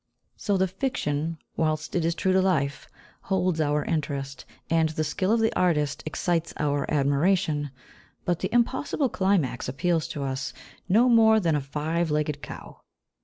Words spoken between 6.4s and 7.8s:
our admiration;